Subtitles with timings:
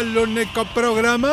[0.00, 1.30] Único programa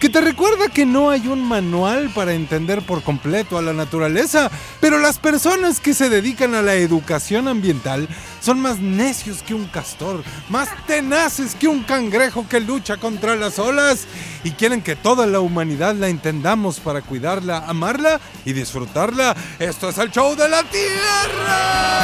[0.00, 4.50] que te recuerda que no hay un manual para entender por completo a la naturaleza,
[4.80, 8.08] pero las personas que se dedican a la educación ambiental
[8.40, 13.60] son más necios que un castor, más tenaces que un cangrejo que lucha contra las
[13.60, 14.08] olas
[14.42, 19.36] y quieren que toda la humanidad la entendamos para cuidarla, amarla y disfrutarla.
[19.60, 22.00] Esto es el show de la Tierra.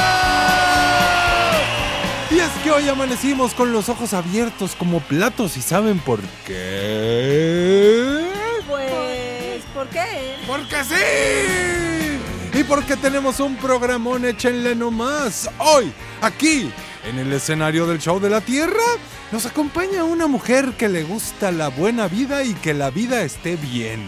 [2.28, 8.24] Y es que hoy amanecimos con los ojos abiertos como platos y ¿saben por qué?
[8.66, 10.34] Pues, ¿por qué?
[10.44, 12.58] ¡Porque sí!
[12.58, 15.48] Y porque tenemos un programón échenle nomás.
[15.58, 16.72] Hoy, aquí,
[17.08, 18.82] en el escenario del show de la Tierra,
[19.30, 23.54] nos acompaña una mujer que le gusta la buena vida y que la vida esté
[23.56, 24.00] bien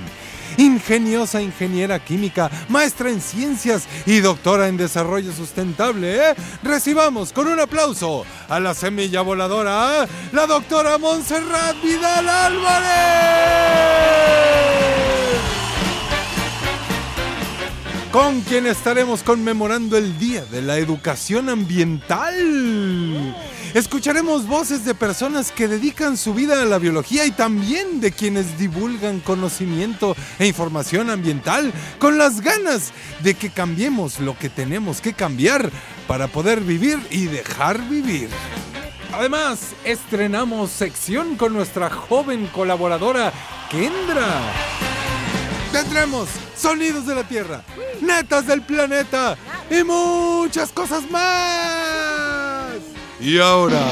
[0.56, 6.30] ingeniosa ingeniera química, maestra en ciencias y doctora en desarrollo sustentable.
[6.30, 6.34] ¿eh?
[6.62, 13.58] Recibamos con un aplauso a la semilla voladora, la doctora Montserrat Vidal Álvarez.
[18.12, 22.34] Con quien estaremos conmemorando el Día de la Educación Ambiental.
[23.74, 28.58] Escucharemos voces de personas que dedican su vida a la biología y también de quienes
[28.58, 35.12] divulgan conocimiento e información ambiental con las ganas de que cambiemos lo que tenemos que
[35.12, 35.70] cambiar
[36.06, 38.31] para poder vivir y dejar vivir.
[39.12, 43.32] Además, estrenamos sección con nuestra joven colaboradora
[43.71, 44.42] Kendra.
[45.72, 47.62] Tendremos sonidos de la Tierra,
[48.00, 49.37] netas del planeta
[49.71, 52.97] y muchas cosas más.
[53.20, 53.84] Y ahora,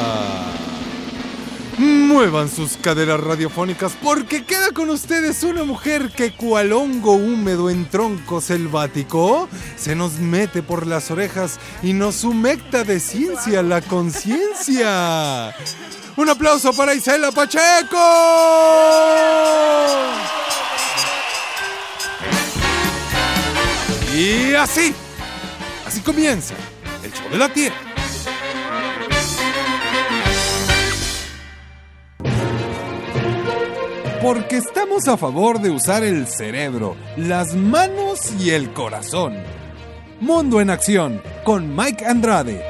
[1.79, 7.87] muevan sus caderas radiofónicas porque queda con ustedes una mujer que cual hongo húmedo en
[7.91, 15.55] tronco selvático se nos mete por las orejas y nos humecta de ciencia la conciencia.
[16.17, 17.97] Un aplauso para Isela Pacheco.
[24.15, 24.95] Y así,
[25.85, 26.55] así comienza
[27.03, 27.86] el show de la tierra.
[34.27, 39.37] Porque estamos a favor de usar el cerebro, las manos y el corazón.
[40.19, 42.61] Mundo en acción con Mike Andrade.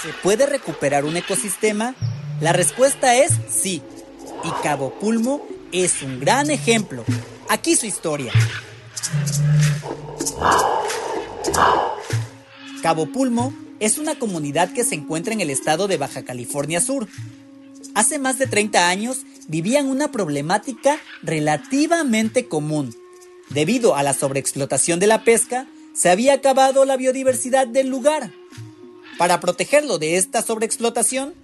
[0.00, 1.94] ¿Se puede recuperar un ecosistema?
[2.40, 3.82] La respuesta es sí.
[4.42, 7.04] Y Cabo Pulmo es un gran ejemplo.
[7.50, 8.32] Aquí su historia.
[12.82, 17.06] Cabo Pulmo es una comunidad que se encuentra en el estado de Baja California Sur.
[17.94, 22.92] Hace más de 30 años vivían una problemática relativamente común.
[23.50, 28.32] Debido a la sobreexplotación de la pesca, se había acabado la biodiversidad del lugar.
[29.16, 31.34] Para protegerlo de esta sobreexplotación,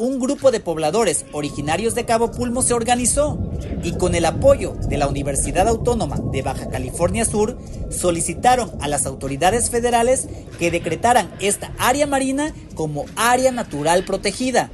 [0.00, 3.38] un grupo de pobladores originarios de Cabo Pulmo se organizó
[3.82, 7.58] y con el apoyo de la Universidad Autónoma de Baja California Sur
[7.90, 10.26] solicitaron a las autoridades federales
[10.58, 14.70] que decretaran esta área marina como área natural protegida.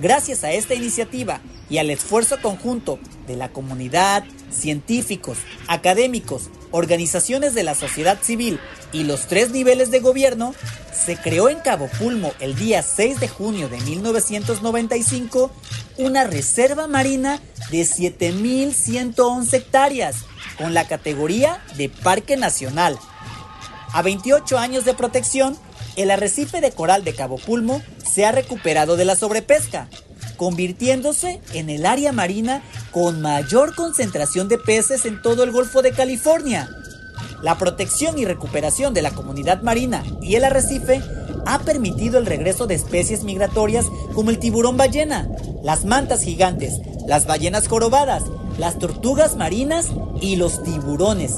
[0.00, 1.40] Gracias a esta iniciativa
[1.74, 8.60] y al esfuerzo conjunto de la comunidad, científicos, académicos, organizaciones de la sociedad civil
[8.92, 10.54] y los tres niveles de gobierno,
[10.92, 15.50] se creó en Cabo Pulmo el día 6 de junio de 1995
[15.98, 17.40] una reserva marina
[17.72, 20.18] de 7.111 hectáreas
[20.56, 22.96] con la categoría de Parque Nacional.
[23.92, 25.58] A 28 años de protección,
[25.96, 29.88] el arrecife de coral de Cabo Pulmo se ha recuperado de la sobrepesca,
[30.36, 35.92] convirtiéndose en el área marina con mayor concentración de peces en todo el Golfo de
[35.92, 36.68] California.
[37.42, 41.02] La protección y recuperación de la comunidad marina y el arrecife
[41.46, 45.28] ha permitido el regreso de especies migratorias como el tiburón ballena,
[45.62, 46.74] las mantas gigantes,
[47.06, 48.24] las ballenas jorobadas,
[48.58, 49.88] las tortugas marinas
[50.20, 51.34] y los tiburones.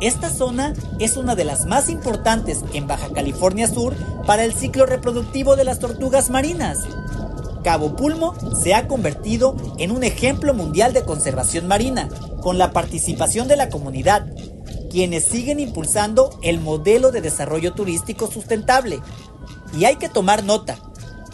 [0.00, 3.94] Esta zona es una de las más importantes en Baja California Sur
[4.26, 6.78] para el ciclo reproductivo de las tortugas marinas.
[7.66, 8.32] Cabo Pulmo
[8.62, 12.08] se ha convertido en un ejemplo mundial de conservación marina,
[12.40, 14.24] con la participación de la comunidad,
[14.88, 19.00] quienes siguen impulsando el modelo de desarrollo turístico sustentable.
[19.76, 20.78] Y hay que tomar nota,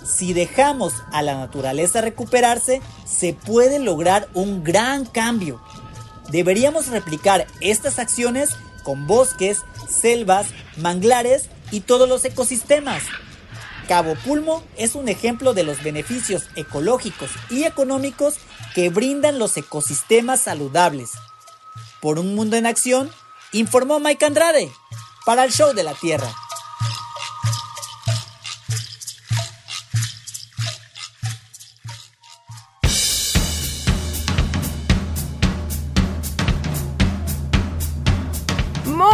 [0.07, 5.61] si dejamos a la naturaleza recuperarse, se puede lograr un gran cambio.
[6.31, 10.47] Deberíamos replicar estas acciones con bosques, selvas,
[10.79, 13.03] manglares y todos los ecosistemas.
[13.89, 18.37] Cabo Pulmo es un ejemplo de los beneficios ecológicos y económicos
[18.75, 21.11] que brindan los ecosistemas saludables.
[22.01, 23.11] Por un mundo en acción,
[23.53, 24.71] informó Mike Andrade
[25.25, 26.29] para el Show de la Tierra.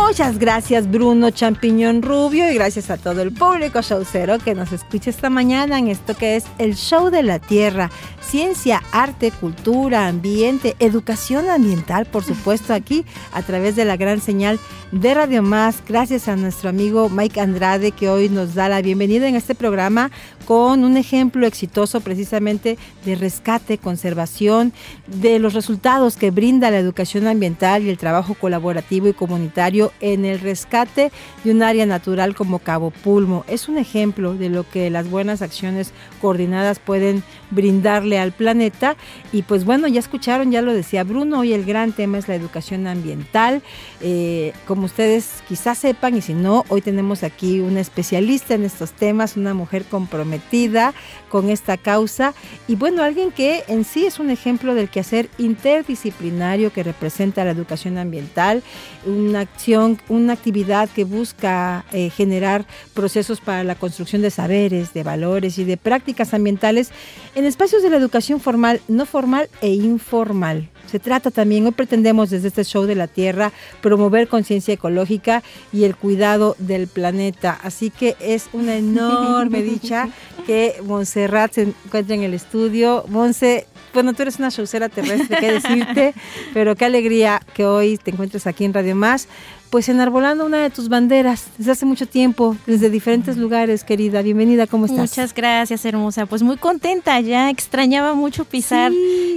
[0.08, 5.10] Muchas gracias Bruno Champiñón Rubio y gracias a todo el público showcero que nos escucha
[5.10, 7.90] esta mañana en esto que es el Show de la Tierra.
[8.28, 14.60] Ciencia, arte, cultura, ambiente, educación ambiental, por supuesto, aquí a través de la gran señal
[14.92, 15.82] de Radio Más.
[15.88, 20.10] Gracias a nuestro amigo Mike Andrade que hoy nos da la bienvenida en este programa
[20.46, 24.72] con un ejemplo exitoso precisamente de rescate, conservación,
[25.06, 30.24] de los resultados que brinda la educación ambiental y el trabajo colaborativo y comunitario en
[30.24, 31.12] el rescate
[31.44, 33.44] de un área natural como Cabo Pulmo.
[33.46, 38.96] Es un ejemplo de lo que las buenas acciones coordinadas pueden brindarle al planeta.
[39.32, 42.34] Y pues bueno, ya escucharon, ya lo decía Bruno, hoy el gran tema es la
[42.34, 43.62] educación ambiental.
[44.00, 48.92] Eh, como ustedes quizás sepan, y si no, hoy tenemos aquí una especialista en estos
[48.92, 50.94] temas, una mujer comprometida
[51.28, 52.34] con esta causa
[52.66, 57.50] y bueno, alguien que en sí es un ejemplo del quehacer interdisciplinario que representa la
[57.50, 58.62] educación ambiental,
[59.06, 65.02] una acción, una actividad que busca eh, generar procesos para la construcción de saberes, de
[65.02, 66.90] valores y de prácticas ambientales
[67.34, 68.07] en espacios de la educación
[68.40, 70.68] formal, no formal e informal.
[70.90, 73.52] Se trata también, hoy pretendemos desde este show de la Tierra
[73.82, 77.58] promover conciencia ecológica y el cuidado del planeta.
[77.62, 80.08] Así que es una enorme dicha
[80.46, 83.04] que Montserrat se encuentre en el estudio.
[83.08, 86.14] Monse, bueno, tú eres una showcera terrestre, qué decirte,
[86.54, 89.28] pero qué alegría que hoy te encuentres aquí en Radio Más
[89.70, 94.22] pues enarbolando una de tus banderas desde hace mucho tiempo, desde diferentes lugares, querida.
[94.22, 95.10] Bienvenida, ¿cómo estás?
[95.10, 96.26] Muchas gracias, hermosa.
[96.26, 98.92] Pues muy contenta, ya extrañaba mucho pisar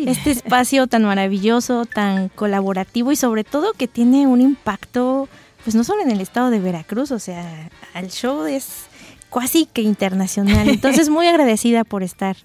[0.05, 5.27] este espacio tan maravilloso, tan colaborativo y sobre todo que tiene un impacto,
[5.63, 8.85] pues no solo en el estado de Veracruz, o sea, el show es
[9.33, 10.69] casi que internacional.
[10.69, 12.37] Entonces, muy agradecida por estar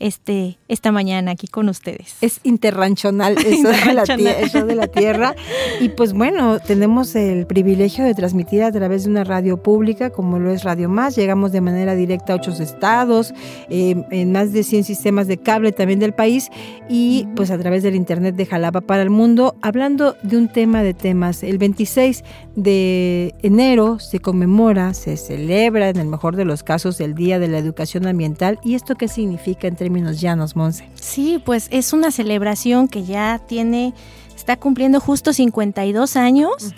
[0.00, 2.16] este, esta mañana aquí con ustedes.
[2.20, 5.34] Es interranchonal eso, De, la eso de la tierra.
[5.80, 10.38] Y pues bueno, tenemos el privilegio de transmitir a través de una radio pública como
[10.38, 11.16] lo es Radio Más.
[11.16, 13.34] Llegamos de manera directa a ocho estados,
[13.68, 16.50] eh, en más de 100 sistemas de cable también del país
[16.88, 20.82] y pues a través del Internet de Jalapa para el mundo, hablando de un tema
[20.82, 21.42] de temas.
[21.42, 22.24] El 26
[22.56, 27.48] de enero se conmemora, se celebra en el mejor de los casos el Día de
[27.48, 28.58] la Educación Ambiental.
[28.62, 30.88] ¿Y esto qué significa entre términos llanos, Monse.
[30.94, 33.94] Sí, pues es una celebración que ya tiene
[34.44, 36.74] está cumpliendo justo 52 años.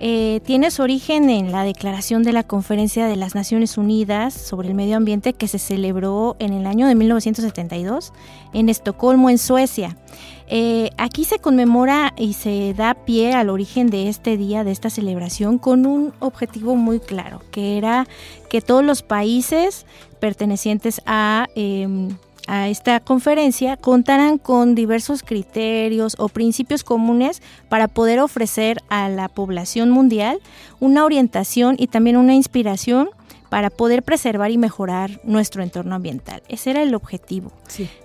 [0.00, 4.68] Eh, tiene su origen en la declaración de la Conferencia de las Naciones Unidas sobre
[4.68, 8.14] el Medio Ambiente que se celebró en el año de 1972
[8.54, 9.98] en Estocolmo, en Suecia.
[10.46, 14.88] Eh, aquí se conmemora y se da pie al origen de este día, de esta
[14.88, 18.08] celebración, con un objetivo muy claro, que era
[18.48, 19.84] que todos los países
[20.20, 21.48] pertenecientes a...
[21.54, 22.16] Em,
[22.50, 29.28] a esta conferencia contarán con diversos criterios o principios comunes para poder ofrecer a la
[29.28, 30.40] población mundial
[30.80, 33.08] una orientación y también una inspiración
[33.50, 36.42] para poder preservar y mejorar nuestro entorno ambiental.
[36.48, 37.52] Ese era el objetivo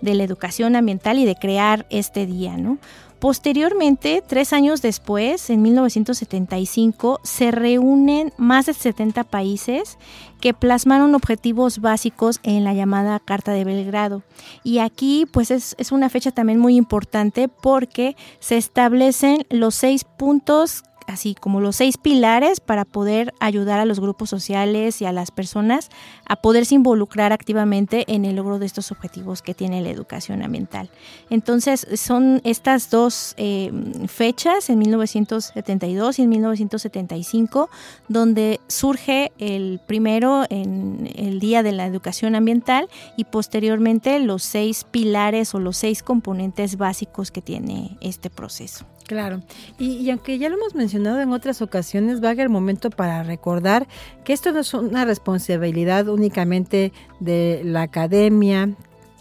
[0.02, 2.78] de la educación ambiental y de crear este día, ¿no?
[3.20, 9.98] Posteriormente, tres años después, en 1975, se reúnen más de 70 países
[10.42, 14.24] que plasmaron objetivos básicos en la llamada Carta de Belgrado.
[14.64, 20.04] Y aquí pues es, es una fecha también muy importante porque se establecen los seis
[20.04, 25.12] puntos así como los seis pilares para poder ayudar a los grupos sociales y a
[25.12, 25.90] las personas
[26.26, 30.90] a poderse involucrar activamente en el logro de estos objetivos que tiene la educación ambiental.
[31.30, 33.72] Entonces, son estas dos eh,
[34.08, 37.70] fechas, en 1972 y en 1975,
[38.08, 44.86] donde surge el primero en el Día de la Educación Ambiental y posteriormente los seis
[44.90, 48.86] pilares o los seis componentes básicos que tiene este proceso.
[49.08, 49.44] Claro,
[49.78, 53.88] y, aunque ya lo hemos mencionado en otras ocasiones, va el momento para recordar
[54.24, 58.72] que esto no es una responsabilidad únicamente de la academia,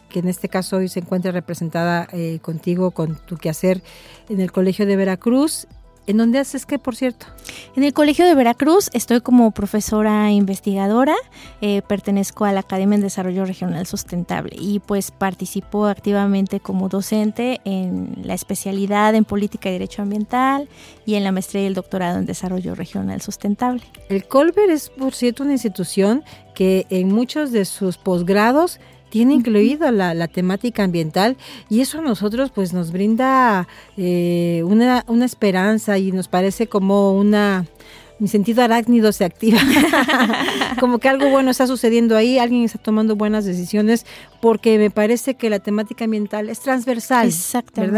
[0.08, 3.82] que en este caso hoy se encuentra representada eh, contigo con tu quehacer
[4.30, 5.66] en el Colegio de Veracruz
[6.06, 7.26] ¿En dónde haces qué, por cierto?
[7.76, 11.14] En el Colegio de Veracruz estoy como profesora investigadora,
[11.60, 17.60] eh, pertenezco a la Academia en Desarrollo Regional Sustentable y pues participo activamente como docente
[17.64, 20.68] en la especialidad en Política y Derecho Ambiental
[21.06, 23.82] y en la maestría y el doctorado en Desarrollo Regional Sustentable.
[24.08, 26.22] El Colber es, por cierto, una institución
[26.54, 28.78] que en muchos de sus posgrados
[29.14, 31.36] tiene incluido la, temática ambiental
[31.70, 37.12] y eso a nosotros pues nos brinda eh, una, una esperanza y nos parece como
[37.12, 37.64] una
[38.18, 39.60] mi sentido arácnido se activa.
[40.80, 44.04] como que algo bueno está sucediendo ahí, alguien está tomando buenas decisiones,
[44.42, 47.28] porque me parece que la temática ambiental es transversal.
[47.28, 47.92] Exactamente.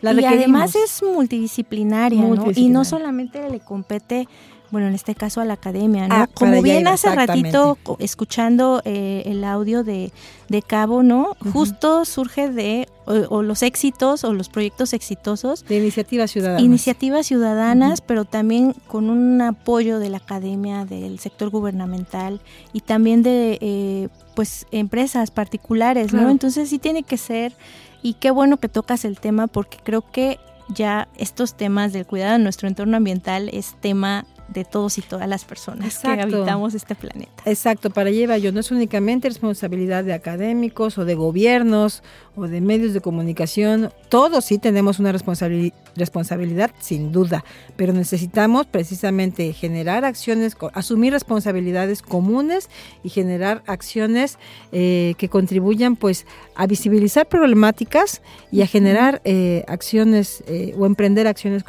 [0.00, 0.22] ¿verdad?
[0.22, 2.50] y además es multidisciplinaria, ¿no?
[2.54, 4.26] Y no solamente le compete
[4.70, 6.14] bueno, en este caso a la academia, ¿no?
[6.14, 10.12] Ah, Como bien hace ratito escuchando eh, el audio de,
[10.48, 11.36] de Cabo, ¿no?
[11.52, 15.64] Justo surge de o, los éxitos o los proyectos exitosos.
[15.64, 16.62] De iniciativas ciudadanas.
[16.62, 22.40] Iniciativas ciudadanas, pero también con un apoyo de la academia, del sector gubernamental
[22.72, 26.28] y también de, eh, pues, empresas particulares, ¿no?
[26.28, 27.54] Entonces sí tiene que ser,
[28.02, 32.32] y qué bueno que tocas el tema porque creo que ya estos temas del cuidado
[32.32, 36.94] de nuestro entorno ambiental es tema de todos y todas las personas que habitamos este
[36.94, 37.42] planeta.
[37.44, 38.52] Exacto, para llevar yo.
[38.52, 42.02] No es únicamente responsabilidad de académicos o de gobiernos
[42.36, 47.44] o de medios de comunicación, todos sí tenemos una responsabilidad sin duda,
[47.76, 52.68] pero necesitamos precisamente generar acciones, asumir responsabilidades comunes
[53.02, 54.38] y generar acciones
[54.70, 58.20] eh, que contribuyan pues a visibilizar problemáticas
[58.52, 61.64] y a generar eh, acciones eh, o emprender acciones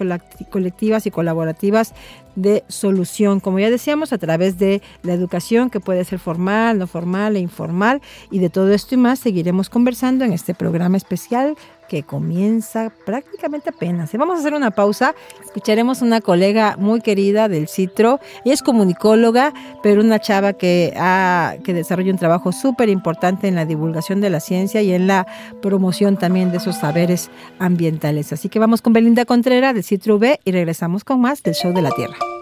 [0.50, 1.94] colectivas y colaborativas
[2.38, 6.86] de solución, como ya decíamos, a través de la educación que puede ser formal, no
[6.86, 11.58] formal e informal, y de todo esto y más seguiremos conversando en este programa especial
[11.88, 14.12] que comienza prácticamente apenas.
[14.14, 19.54] Vamos a hacer una pausa, escucharemos una colega muy querida del Citro, ella es comunicóloga,
[19.84, 24.30] pero una chava que, ha, que desarrolla un trabajo súper importante en la divulgación de
[24.30, 25.28] la ciencia y en la
[25.62, 27.30] promoción también de esos saberes
[27.60, 28.34] ambientales.
[28.34, 31.74] Así que vamos con Belinda Contreras del Citro V y regresamos con más del Show
[31.74, 32.37] de la Tierra.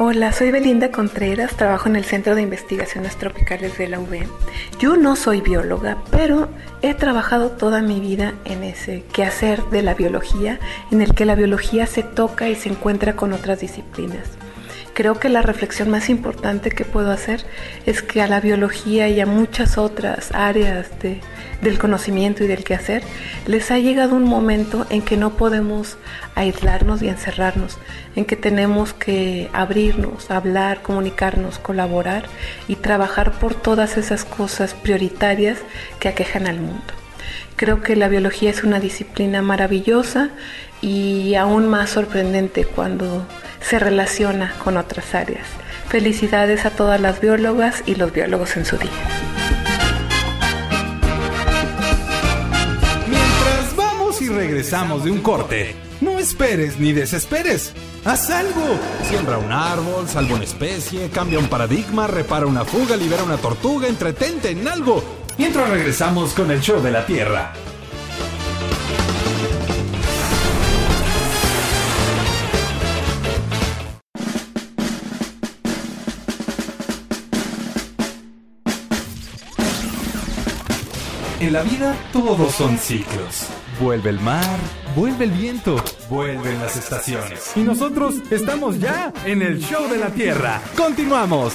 [0.00, 4.28] Hola, soy Belinda Contreras, trabajo en el Centro de Investigaciones Tropicales de la UB.
[4.78, 6.48] Yo no soy bióloga, pero
[6.82, 10.60] he trabajado toda mi vida en ese quehacer de la biología,
[10.92, 14.38] en el que la biología se toca y se encuentra con otras disciplinas.
[14.98, 17.44] Creo que la reflexión más importante que puedo hacer
[17.86, 20.88] es que a la biología y a muchas otras áreas
[21.62, 23.04] del conocimiento y del quehacer
[23.46, 25.98] les ha llegado un momento en que no podemos
[26.34, 27.78] aislarnos y encerrarnos,
[28.16, 32.24] en que tenemos que abrirnos, hablar, comunicarnos, colaborar
[32.66, 35.58] y trabajar por todas esas cosas prioritarias
[36.00, 36.92] que aquejan al mundo.
[37.54, 40.30] Creo que la biología es una disciplina maravillosa
[40.80, 43.24] y aún más sorprendente cuando
[43.68, 45.46] se relaciona con otras áreas.
[45.88, 48.90] Felicidades a todas las biólogas y los biólogos en su día.
[53.08, 57.72] Mientras vamos y regresamos de un corte, no esperes ni desesperes.
[58.04, 58.78] Haz algo.
[59.08, 63.86] Siembra un árbol, salva una especie, cambia un paradigma, repara una fuga, libera una tortuga,
[63.86, 65.04] entretente en algo.
[65.36, 67.52] Mientras regresamos con el show de la Tierra.
[81.40, 83.46] En la vida todos son ciclos.
[83.80, 84.58] Vuelve el mar,
[84.96, 85.76] vuelve el viento,
[86.10, 87.52] vuelven las estaciones.
[87.54, 90.60] Y nosotros estamos ya en el show de la Tierra.
[90.76, 91.54] Continuamos.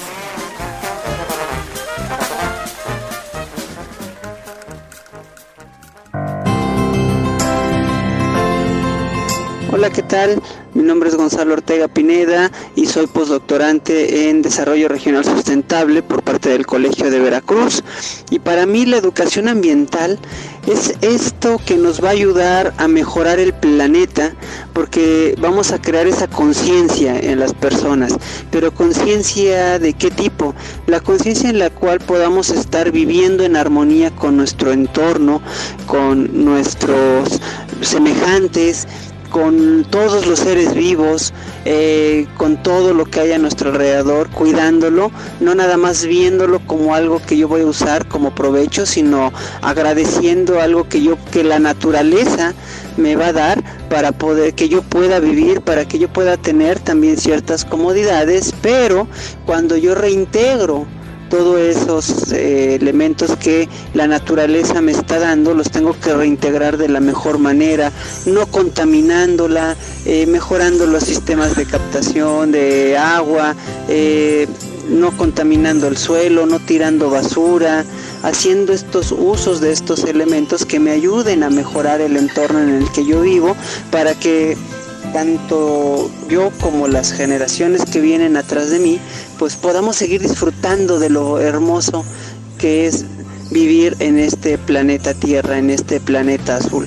[9.84, 10.40] Hola, ¿qué tal?
[10.72, 16.48] Mi nombre es Gonzalo Ortega Pineda y soy postdoctorante en Desarrollo Regional Sustentable por parte
[16.48, 17.84] del Colegio de Veracruz.
[18.30, 20.18] Y para mí la educación ambiental
[20.66, 24.32] es esto que nos va a ayudar a mejorar el planeta
[24.72, 28.14] porque vamos a crear esa conciencia en las personas.
[28.50, 30.54] Pero conciencia de qué tipo?
[30.86, 35.42] La conciencia en la cual podamos estar viviendo en armonía con nuestro entorno,
[35.86, 37.38] con nuestros
[37.82, 38.88] semejantes
[39.34, 45.10] con todos los seres vivos, eh, con todo lo que hay a nuestro alrededor, cuidándolo,
[45.40, 50.60] no nada más viéndolo como algo que yo voy a usar como provecho, sino agradeciendo
[50.60, 52.54] algo que yo, que la naturaleza
[52.96, 56.78] me va a dar para poder que yo pueda vivir, para que yo pueda tener
[56.78, 59.08] también ciertas comodidades, pero
[59.46, 60.86] cuando yo reintegro
[61.36, 66.88] todos esos eh, elementos que la naturaleza me está dando, los tengo que reintegrar de
[66.88, 67.90] la mejor manera,
[68.24, 69.74] no contaminándola,
[70.06, 73.56] eh, mejorando los sistemas de captación de agua,
[73.88, 74.46] eh,
[74.88, 77.84] no contaminando el suelo, no tirando basura,
[78.22, 82.92] haciendo estos usos de estos elementos que me ayuden a mejorar el entorno en el
[82.92, 83.56] que yo vivo
[83.90, 84.56] para que
[85.14, 89.00] tanto yo como las generaciones que vienen atrás de mí,
[89.38, 92.04] pues podamos seguir disfrutando de lo hermoso
[92.58, 93.04] que es
[93.50, 96.86] vivir en este planeta Tierra, en este planeta azul.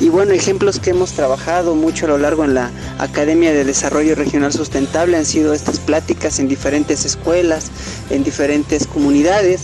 [0.00, 4.14] Y bueno, ejemplos que hemos trabajado mucho a lo largo en la Academia de Desarrollo
[4.14, 7.70] Regional Sustentable han sido estas pláticas en diferentes escuelas,
[8.10, 9.62] en diferentes comunidades.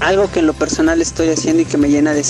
[0.00, 2.24] Algo que en lo personal estoy haciendo y que me llena de,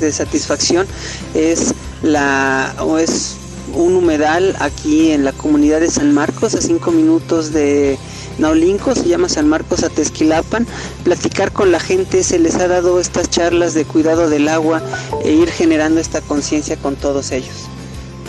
[0.00, 0.86] de satisfacción
[1.34, 3.36] es la o es
[3.74, 7.98] un humedal aquí en la comunidad de San Marcos, a cinco minutos de
[8.38, 10.66] Naulinco, se llama San Marcos Atezquilapan.
[11.04, 14.82] Platicar con la gente, se les ha dado estas charlas de cuidado del agua
[15.24, 17.66] e ir generando esta conciencia con todos ellos.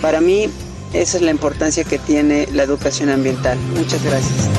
[0.02, 0.50] Para mí,
[0.94, 3.58] esa es la importancia que tiene la educación ambiental.
[3.76, 4.59] Muchas gracias.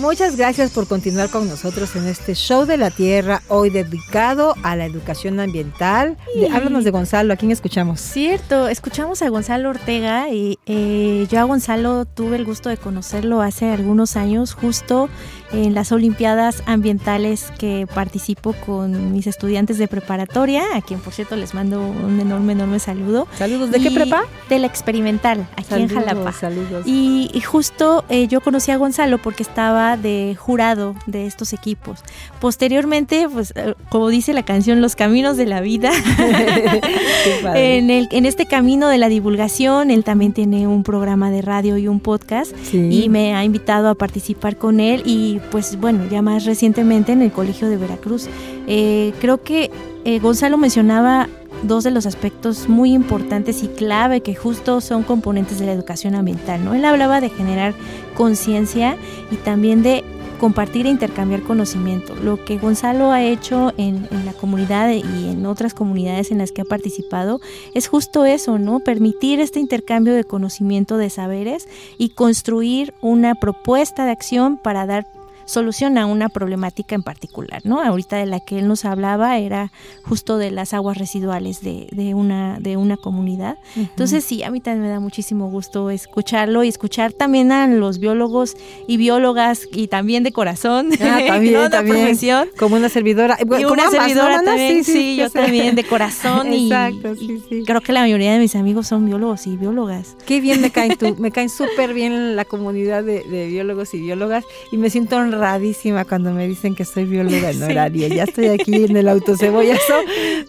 [0.00, 4.74] Muchas gracias por continuar con nosotros en este show de la Tierra, hoy dedicado a
[4.74, 6.16] la educación ambiental.
[6.54, 8.00] háblanos de Gonzalo, ¿a quién escuchamos?
[8.00, 13.42] Cierto, escuchamos a Gonzalo Ortega y eh, yo a Gonzalo tuve el gusto de conocerlo
[13.42, 15.10] hace algunos años, justo
[15.52, 21.36] en las Olimpiadas Ambientales que participo con mis estudiantes de preparatoria, a quien por cierto
[21.36, 23.26] les mando un enorme, enorme saludo.
[23.36, 24.22] Saludos, ¿de qué prepa?
[24.48, 26.32] De la experimental, aquí en Jalapa.
[26.32, 26.86] Saludos.
[26.86, 32.04] Y, justo eh, yo conocí a Gonzalo porque estaba de jurado de estos equipos.
[32.40, 35.90] Posteriormente, pues eh, como dice la canción, Los Caminos de la Vida,
[37.54, 41.76] en, el, en este camino de la divulgación, él también tiene un programa de radio
[41.76, 46.22] y un podcast y me ha invitado a participar con él y pues bueno, ya
[46.22, 48.28] más recientemente en el Colegio de Veracruz.
[48.66, 49.70] Eh, creo que
[50.04, 51.28] eh, Gonzalo mencionaba
[51.62, 56.14] dos de los aspectos muy importantes y clave que justo son componentes de la educación
[56.14, 56.74] ambiental, ¿no?
[56.74, 57.74] Él hablaba de generar
[58.14, 58.96] conciencia
[59.30, 60.04] y también de
[60.40, 62.16] compartir e intercambiar conocimiento.
[62.16, 66.50] Lo que Gonzalo ha hecho en, en, la comunidad y en otras comunidades en las
[66.50, 67.40] que ha participado
[67.74, 68.80] es justo eso, ¿no?
[68.80, 75.06] Permitir este intercambio de conocimiento, de saberes y construir una propuesta de acción para dar
[75.50, 77.82] soluciona una problemática en particular, ¿no?
[77.82, 79.72] Ahorita de la que él nos hablaba era
[80.04, 83.58] justo de las aguas residuales de, de una, de una comunidad.
[83.74, 87.98] Entonces sí, a mí también me da muchísimo gusto escucharlo y escuchar también a los
[87.98, 92.48] biólogos y biólogas y también de corazón, ah, también, también, profesión.
[92.56, 93.36] Como una servidora.
[93.40, 96.52] Y una servidora también, sí, yo también de corazón.
[96.52, 100.16] Exacto, y, sí, creo que la mayoría de mis amigos son biólogos y biólogas.
[100.26, 104.00] Qué bien me caen tú, me caen súper bien la comunidad de, de biólogos y
[104.00, 108.08] biólogas y me siento honrada honradísima cuando me dicen que soy bióloga en horario.
[108.08, 109.94] Ya estoy aquí en el autocebollazo,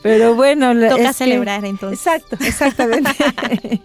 [0.04, 0.74] pero bueno.
[0.90, 2.00] Toca celebrar entonces.
[2.00, 3.12] Exacto, exactamente.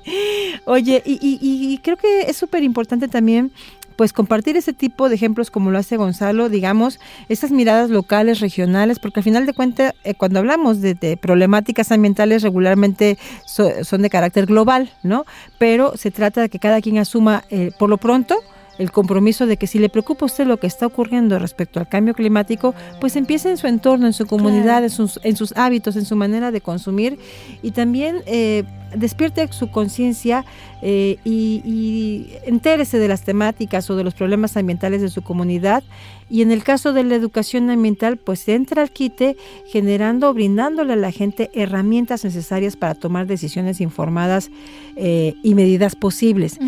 [0.65, 3.53] Oye, y, y creo que es súper importante también
[3.97, 8.99] pues compartir ese tipo de ejemplos como lo hace Gonzalo, digamos, esas miradas locales, regionales,
[8.99, 14.47] porque al final de cuentas, eh, cuando hablamos de, problemáticas ambientales, regularmente son de carácter
[14.47, 15.25] global, ¿no?
[15.59, 18.37] Pero se trata de que cada quien asuma, eh, por lo pronto,
[18.79, 21.89] el compromiso de que si le preocupa a usted lo que está ocurriendo respecto al
[21.89, 25.97] cambio climático, pues empiece en su entorno, en su comunidad, en, sus, en sus hábitos,
[25.97, 27.19] en su manera de consumir.
[27.63, 28.65] Y también eh,
[28.97, 30.45] despierte su conciencia
[30.83, 35.85] eh, y, y entérese de las temáticas o de los problemas ambientales de su comunidad.
[36.29, 40.97] Y en el caso de la educación ambiental, pues entra al quite generando, brindándole a
[40.97, 44.51] la gente herramientas necesarias para tomar decisiones informadas
[44.97, 46.59] eh, y medidas posibles.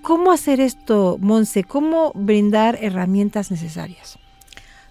[0.00, 1.62] ¿Cómo hacer esto, Monse?
[1.62, 4.18] ¿Cómo brindar herramientas necesarias?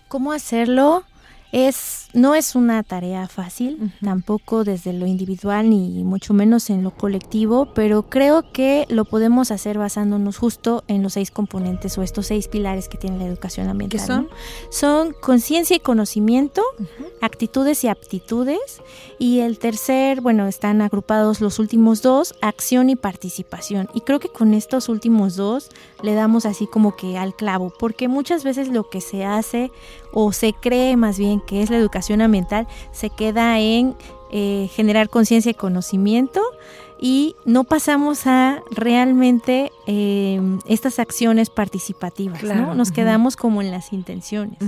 [0.07, 1.03] ¿Cómo hacerlo?
[1.51, 6.91] Es, no es una tarea fácil, tampoco desde lo individual ni mucho menos en lo
[6.91, 12.27] colectivo, pero creo que lo podemos hacer basándonos justo en los seis componentes o estos
[12.27, 13.99] seis pilares que tiene la educación ambiental.
[13.99, 14.29] ¿Qué son?
[14.69, 16.61] Son conciencia y conocimiento,
[17.21, 18.81] actitudes y aptitudes,
[19.19, 23.89] y el tercer, bueno, están agrupados los últimos dos, acción y participación.
[23.93, 25.69] Y creo que con estos últimos dos,
[26.01, 29.71] le damos así como que al clavo, porque muchas veces lo que se hace
[30.11, 33.95] o se cree más bien que es la educación ambiental se queda en
[34.31, 36.41] eh, generar conciencia y conocimiento
[37.03, 42.75] y no pasamos a realmente em, estas acciones participativas, ¿no?
[42.75, 44.59] Nos quedamos como en las intenciones.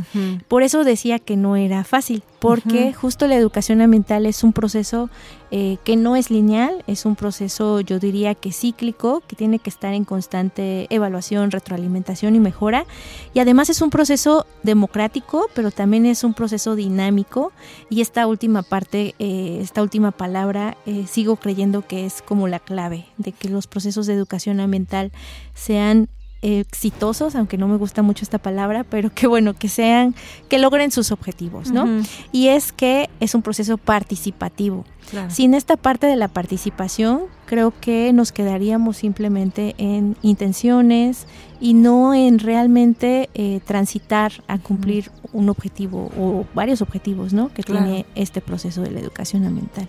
[0.48, 5.12] Por eso decía que no era fácil, porque justo la educación ambiental es un proceso
[5.56, 9.70] eh, que no es lineal, es un proceso yo diría que cíclico, que tiene que
[9.70, 12.88] estar en constante evaluación, retroalimentación y mejora.
[13.36, 17.52] Y además es un proceso democrático, pero también es un proceso dinámico.
[17.92, 22.58] Y esta última parte, eh, esta última palabra, eh, sigo creyendo que es como la
[22.58, 25.12] clave de que los procesos de educación ambiental
[25.54, 26.10] sean
[26.42, 30.14] exitosos, aunque no me gusta mucho esta palabra, pero que bueno, que sean,
[30.50, 31.88] que logren sus objetivos, ¿no?
[32.34, 34.84] Y es que es un proceso participativo.
[35.30, 41.28] Sin esta parte de la participación, creo que nos quedaríamos simplemente en intenciones
[41.60, 47.54] y no en realmente eh, transitar a cumplir un objetivo o varios objetivos ¿no?
[47.54, 49.88] que tiene este proceso de la educación ambiental.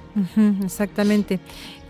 [0.63, 1.41] exactamente.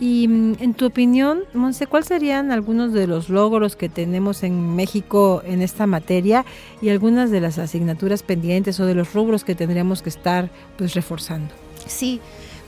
[0.00, 4.74] Y mm, en tu opinión, Monse, ¿cuáles serían algunos de los logros que tenemos en
[4.74, 6.44] México en esta materia
[6.80, 10.94] y algunas de las asignaturas pendientes o de los rubros que tendríamos que estar pues
[10.94, 11.54] reforzando?
[11.86, 12.20] Sí,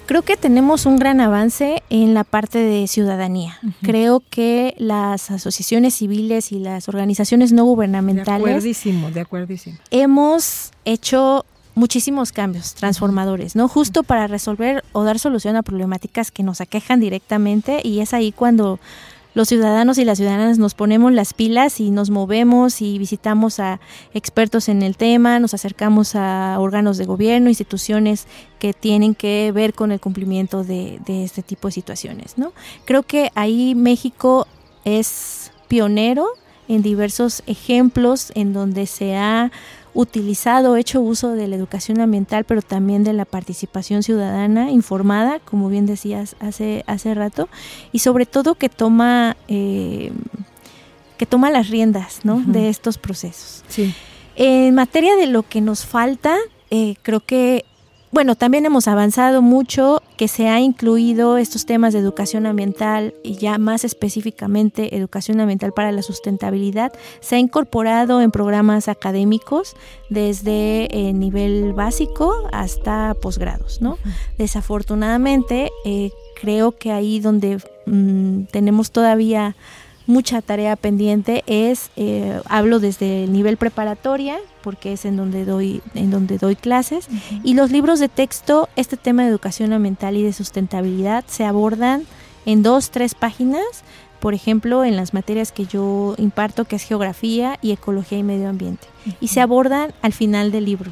[0.07, 3.59] Creo que tenemos un gran avance en la parte de ciudadanía.
[3.83, 8.45] Creo que las asociaciones civiles y las organizaciones no gubernamentales.
[8.45, 9.79] De acuerdísimo, de acuerdísimo.
[9.91, 13.69] Hemos hecho muchísimos cambios transformadores, ¿no?
[13.69, 18.33] Justo para resolver o dar solución a problemáticas que nos aquejan directamente y es ahí
[18.33, 18.79] cuando
[19.37, 23.81] los ciudadanos y las ciudadanas nos ponemos las pilas y nos movemos y visitamos a
[24.15, 29.75] expertos en el tema, nos acercamos a órganos de gobierno, instituciones que tienen que ver
[29.75, 32.39] con el cumplimiento de, este tipo de situaciones.
[32.39, 32.55] ¿no?
[32.87, 34.47] Creo que ahí México
[34.87, 36.29] es pionero
[36.67, 39.53] en diversos ejemplos en donde se ha
[39.97, 45.69] utilizado, hecho uso de la educación ambiental, pero también de la participación ciudadana informada, como
[45.69, 47.49] bien decías hace, hace rato,
[47.93, 50.13] y sobre todo que toma, eh,
[51.17, 52.43] que toma las riendas ¿no?
[52.47, 53.65] de estos procesos.
[53.69, 53.95] Sí.
[54.37, 56.37] En materia de lo que nos falta,
[56.71, 57.65] eh, creo que
[58.13, 63.37] bueno, también hemos avanzado mucho, que se ha incluido estos temas de educación ambiental y
[63.37, 66.93] ya más específicamente educación ambiental para la sustentabilidad.
[67.21, 69.77] Se ha incorporado en programas académicos
[70.09, 73.99] desde eh, nivel básico hasta posgrados, ¿no?
[74.39, 79.57] Desafortunadamente, eh, creo que ahí donde mm, tenemos todavía
[80.07, 85.83] mucha tarea pendiente es, eh, hablo desde el nivel preparatoria, porque es en donde doy,
[85.95, 87.09] en donde doy clases,
[87.43, 92.05] y los libros de texto, este tema de educación ambiental y de sustentabilidad se abordan
[92.47, 93.65] en dos, tres páginas,
[94.21, 98.49] por ejemplo, en las materias que yo imparto, que es geografía y ecología y medio
[98.49, 98.87] ambiente,
[99.21, 100.91] y se abordan al final del libro.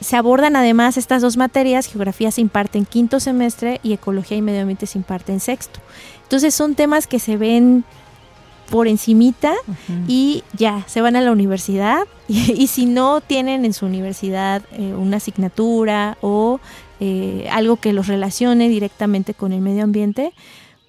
[0.00, 4.42] Se abordan además estas dos materias, geografía se imparte en quinto semestre y ecología y
[4.42, 5.80] medio ambiente se imparte en sexto.
[6.34, 7.84] Entonces son temas que se ven
[8.68, 9.54] por encimita
[10.08, 14.94] y ya, se van a la universidad y, si no tienen en su universidad eh,
[14.94, 16.58] una asignatura o
[16.98, 20.32] eh, algo que los relacione directamente con el medio ambiente,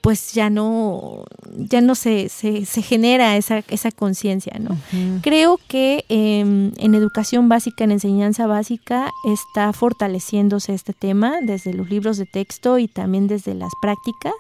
[0.06, 1.24] pues ya no,
[1.58, 4.78] ya no se, se, genera esa, esa conciencia, ¿no?
[5.24, 11.90] Creo que em, en educación básica, en enseñanza básica, está fortaleciéndose este tema desde los
[11.90, 14.36] libros de texto y también desde las prácticas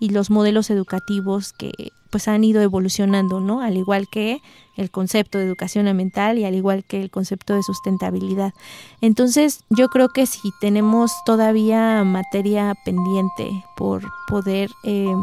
[0.00, 1.70] y los modelos educativos que
[2.10, 3.60] pues han ido evolucionando, ¿no?
[3.60, 4.42] Al igual que
[4.76, 8.52] el concepto de educación ambiental y al igual que el concepto de sustentabilidad.
[9.00, 15.14] Entonces, yo creo que si tenemos todavía materia pendiente por poder eh,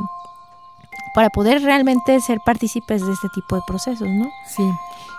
[1.13, 4.29] para poder realmente ser partícipes de este tipo de procesos, ¿no?
[4.47, 4.63] Sí,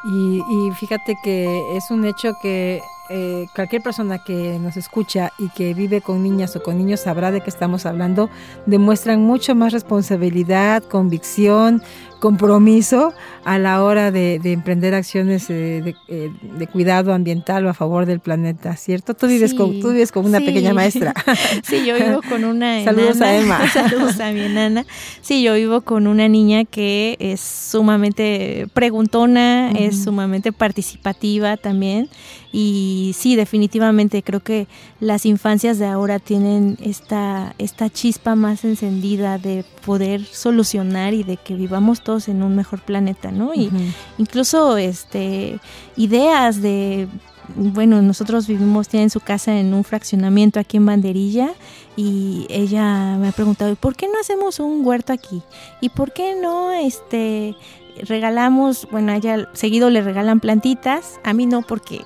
[0.05, 5.51] y, y fíjate que es un hecho que eh, cualquier persona que nos escucha y
[5.51, 8.31] que vive con niñas o con niños sabrá de qué estamos hablando,
[8.65, 11.83] demuestran mucho más responsabilidad, convicción,
[12.25, 13.13] compromiso
[13.45, 18.21] a la hora de, emprender acciones eh, eh, de, cuidado ambiental o a favor del
[18.21, 19.13] planeta, ¿cierto?
[19.13, 21.13] Tú vives, con, tú vives con una pequeña maestra.
[21.63, 23.69] sí, yo vivo con una Saludos a Emma.
[23.75, 24.87] Saludos a mi enana.
[25.21, 32.09] Sí, yo vivo con una niña que es sumamente preguntona, es sumamente participativa también
[32.57, 34.69] y sí, definitivamente creo que
[35.01, 41.37] las infancias de ahora tienen esta, esta chispa más encendida de poder solucionar y de
[41.37, 43.55] que vivamos todos en un mejor planeta, ¿no?
[43.55, 43.71] Y
[44.19, 45.61] incluso este
[45.97, 47.09] ideas de
[47.57, 51.53] bueno, nosotros vivimos, tienen su casa en un fraccionamiento aquí en Banderilla
[51.97, 55.43] y ella me ha preguntado, ¿y por qué no hacemos un huerto aquí?
[55.81, 57.55] ¿Y por qué no este
[58.03, 62.03] regalamos, bueno, a ella seguido le regalan plantitas, a mí no porque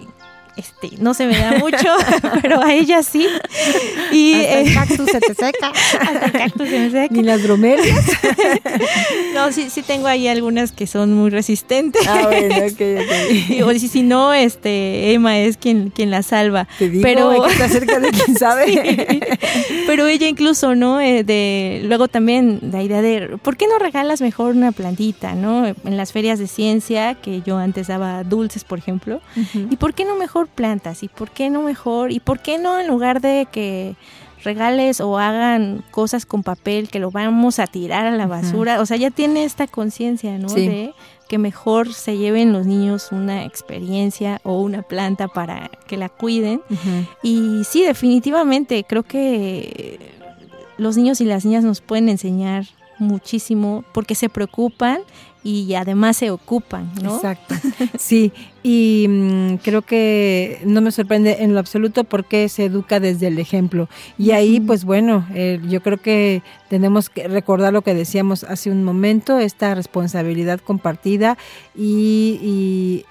[0.58, 1.76] este, no se me da mucho,
[2.42, 3.28] pero a ella sí.
[4.10, 5.72] Y el eh, cactus se te seca.
[6.24, 7.14] el cactus se me seca.
[7.14, 8.04] Ni las bromelias.
[9.34, 12.06] no, sí, sí tengo ahí algunas que son muy resistentes.
[12.08, 13.78] Ah, bueno, ok, ok.
[13.78, 16.66] si, no, este, Emma es quien, quien la salva.
[16.76, 19.20] Te digo, pero está cerca de quien sabe.
[19.86, 21.00] Pero ella incluso, ¿no?
[21.00, 25.66] Eh, de, luego también la idea de, ¿por qué no regalas mejor una plantita, ¿no?
[25.66, 29.20] En las ferias de ciencia, que yo antes daba dulces, por ejemplo.
[29.54, 32.78] ¿Y por qué no mejor plantas y por qué no mejor y por qué no
[32.78, 33.96] en lugar de que
[34.42, 38.86] regales o hagan cosas con papel que lo vamos a tirar a la basura, o
[38.86, 40.48] sea, ya tiene esta conciencia, ¿no?
[40.48, 40.94] De
[41.28, 46.62] que mejor se lleven los niños una experiencia o una planta para que la cuiden.
[47.22, 49.98] Y sí, definitivamente, creo que
[50.78, 52.64] los niños y las niñas nos pueden enseñar
[52.98, 55.00] muchísimo porque se preocupan
[55.44, 57.16] y además se ocupan, ¿no?
[57.16, 57.54] Exacto.
[57.98, 63.28] Sí, y mm, creo que no me sorprende en lo absoluto porque se educa desde
[63.28, 63.88] el ejemplo.
[64.18, 68.70] Y ahí, pues bueno, eh, yo creo que tenemos que recordar lo que decíamos hace
[68.70, 71.38] un momento, esta responsabilidad compartida
[71.76, 73.04] y, y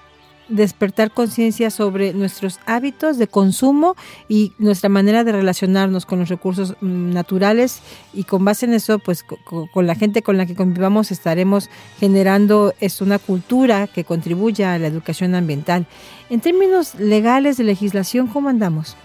[0.48, 3.96] despertar conciencia sobre nuestros hábitos de consumo
[4.28, 7.80] y nuestra manera de relacionarnos con los recursos mm, naturales
[8.12, 12.74] y con base en eso, pues con, la gente con la que convivamos estaremos generando
[12.80, 15.86] es una cultura que contribuya a la educación ambiental.
[16.30, 18.96] En términos legales de legislación, ¿cómo andamos?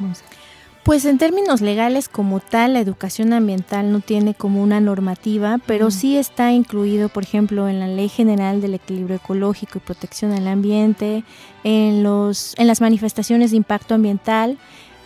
[0.84, 5.92] Pues en términos legales como tal, la educación ambiental no tiene como una normativa, pero
[5.92, 10.46] sí está incluido, por ejemplo, en la Ley General del Equilibrio Ecológico y Protección al
[10.46, 11.24] Ambiente,
[11.64, 14.58] en, los, en las manifestaciones de impacto ambiental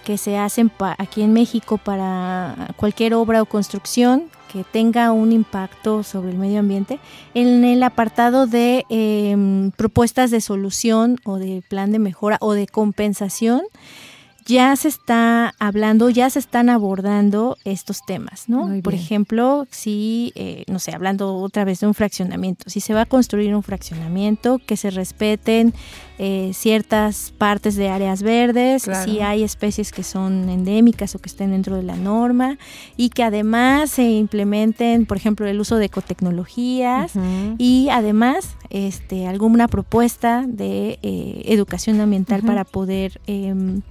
[0.03, 6.01] que se hacen aquí en México para cualquier obra o construcción que tenga un impacto
[6.01, 6.99] sobre el medio ambiente,
[7.35, 12.65] en el apartado de em, propuestas de solución o de plan de mejora o de
[12.65, 13.61] compensación
[14.47, 18.81] ya se está hablando, ya se están abordando estos temas, ¿no?
[18.81, 23.01] Por ejemplo, si, eh, no sé, hablando otra vez de un fraccionamiento, si se va
[23.01, 25.73] a construir un fraccionamiento, que se respeten
[26.17, 31.51] eh, ciertas partes de áreas verdes, si hay especies que son endémicas o que estén
[31.51, 32.57] dentro de la norma,
[32.95, 37.11] y que además se implementen, por ejemplo, el uso de ecotecnologías
[37.57, 43.81] y además este, alguna propuesta de eh, educación ambiental para poder em,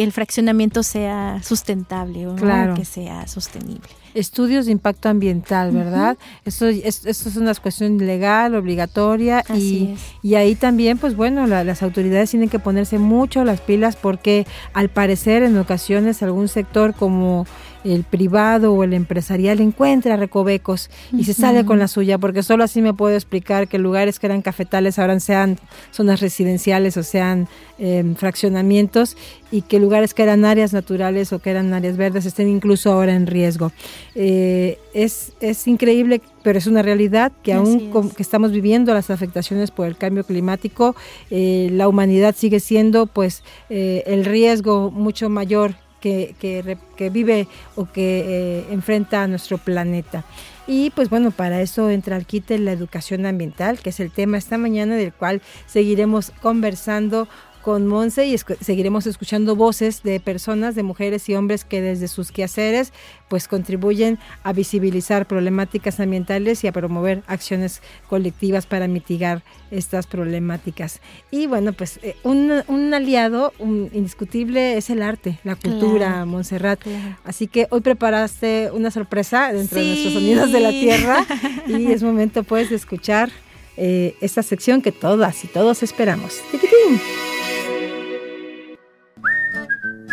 [0.00, 2.34] que el fraccionamiento sea sustentable o
[2.74, 3.86] que sea sostenible.
[4.14, 6.16] Estudios de impacto ambiental, ¿verdad?
[6.46, 11.82] Esto, es, esto es una cuestión legal, obligatoria y, y, ahí también, pues bueno, las
[11.82, 17.46] autoridades tienen que ponerse mucho las pilas porque al parecer en ocasiones algún sector como
[17.84, 22.64] el privado o el empresarial encuentra recovecos y se sale con la suya, porque solo
[22.64, 25.58] así me puedo explicar que lugares que eran cafetales ahora sean
[25.90, 29.16] zonas residenciales o sean em, fraccionamientos
[29.50, 33.14] y que lugares que eran áreas naturales o que eran áreas verdes estén incluso ahora
[33.14, 33.72] en riesgo.
[34.14, 39.70] Eh, es, es increíble, pero es una realidad que aún que estamos viviendo las afectaciones
[39.70, 40.94] por el cambio climático,
[41.30, 47.86] eh, la humanidad sigue siendo pues eh, el riesgo mucho mayor que, que, vive o
[47.86, 50.24] que eh, enfrenta a nuestro planeta.
[50.66, 54.38] Y pues bueno, para eso entra al quite la educación ambiental, que es el tema
[54.38, 57.28] esta mañana del cual seguiremos conversando
[57.62, 62.32] con Monse y seguiremos escuchando voces de personas, de mujeres y hombres que desde sus
[62.32, 62.92] quehaceres
[63.28, 71.00] pues contribuyen a visibilizar problemáticas ambientales y a promover acciones colectivas para mitigar estas problemáticas.
[71.30, 76.80] Y bueno, pues eh, un, aliado indiscutible es el arte, la cultura, Montserrat.
[77.24, 81.24] Así que hoy preparaste una sorpresa dentro de nuestros sonidos de la tierra
[81.68, 83.30] y es momento pues de escuchar
[83.76, 86.40] eh, esta sección que todas y todos esperamos.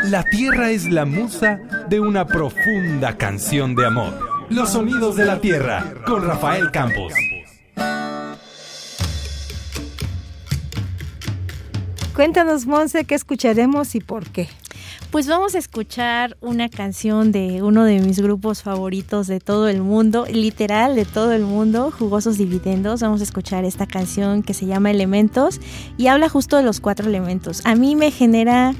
[0.03, 4.45] La tierra es la musa de una profunda canción de amor.
[4.49, 7.13] Los sonidos de la tierra con Rafael Campos.
[12.15, 14.47] Cuéntanos, Monse, qué escucharemos y por qué.
[15.11, 19.81] Pues vamos a escuchar una canción de uno de mis grupos favoritos de todo el
[19.81, 23.01] mundo, literal de todo el mundo, Jugosos Dividendos.
[23.01, 25.59] Vamos a escuchar esta canción que se llama Elementos
[25.97, 27.61] y habla justo de los cuatro elementos.
[27.65, 28.75] A mí me genera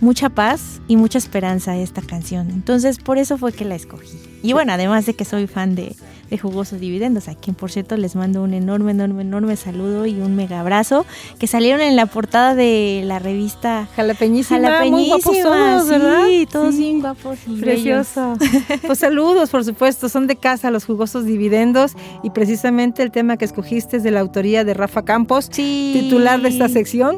[0.00, 2.50] mucha paz y mucha esperanza esta canción.
[2.50, 4.18] Entonces por eso fue que la escogí.
[4.46, 5.96] Y bueno, además de que soy fan de,
[6.30, 10.20] de Jugosos Dividendos, a quien por cierto les mando un enorme, enorme, enorme saludo y
[10.20, 11.04] un mega abrazo,
[11.40, 16.26] que salieron en la portada de la revista Jalapeñísima, Jalapeñísima, muy guapos todos, ¿verdad?
[16.26, 16.80] Sí, todos Sí.
[16.80, 18.34] bien guapos y Precioso.
[18.86, 23.44] Pues saludos, por supuesto, son de casa los jugosos dividendos y precisamente el tema que
[23.46, 25.90] escogiste es de la autoría de Rafa Campos, Sí.
[26.02, 27.16] titular de esta sección.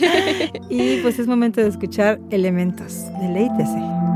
[0.70, 2.94] y pues es momento de escuchar elementos.
[3.20, 4.13] Deleítese.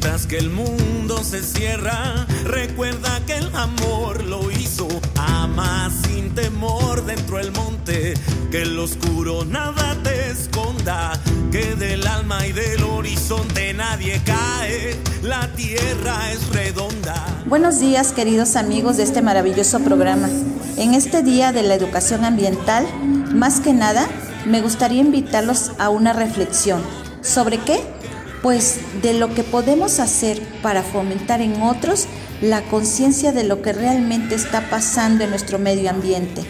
[0.00, 2.26] Sientas que el mundo se cierra.
[2.44, 4.88] Recuerda que el amor lo hizo.
[5.16, 8.14] Ama sin temor dentro del monte,
[8.50, 11.12] que el oscuro nada te esconda.
[11.50, 14.96] Que del alma y del horizonte nadie cae.
[15.22, 17.42] La tierra es redonda.
[17.46, 20.28] Buenos días queridos amigos de este maravilloso programa.
[20.76, 22.86] En este Día de la Educación Ambiental,
[23.34, 24.08] más que nada,
[24.46, 26.80] me gustaría invitarlos a una reflexión.
[27.22, 27.99] ¿Sobre qué?
[28.42, 32.06] Pues de lo que podemos hacer para fomentar en otros
[32.40, 36.42] la conciencia de lo que realmente está pasando en nuestro medio ambiente.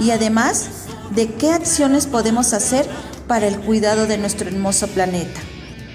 [0.00, 0.70] Y además,
[1.14, 2.86] de qué acciones podemos hacer
[3.26, 5.40] para el cuidado de nuestro hermoso planeta.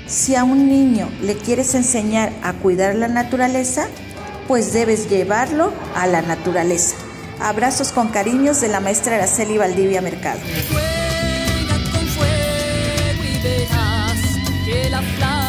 [0.08, 3.88] Si a un niño le quieres enseñar a cuidar la naturaleza,
[4.48, 6.96] pues debes llevarlo a la naturaleza.
[7.40, 10.40] Abrazos con cariños de la maestra Araceli Valdivia Mercado.
[14.72, 15.41] Que la flama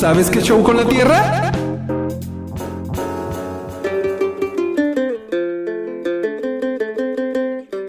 [0.00, 1.52] sabes qué show con la Tierra?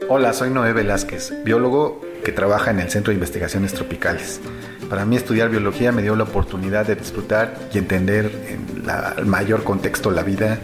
[0.10, 4.42] Hola, soy Noé Velázquez, biólogo que trabaja en el Centro de Investigaciones Tropicales.
[4.90, 9.64] Para mí estudiar biología me dio la oportunidad de disfrutar y entender en el mayor
[9.64, 10.60] contexto la vida